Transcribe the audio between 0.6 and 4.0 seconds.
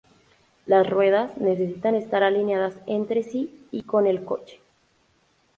Las ruedas necesitan estar alineadas entre sí y